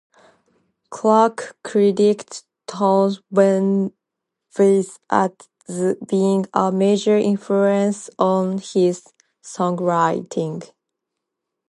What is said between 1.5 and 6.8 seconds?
credits Townes Van Zandt as being a